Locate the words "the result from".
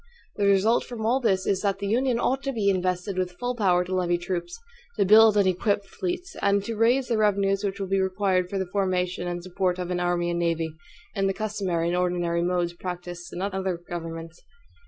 0.37-1.05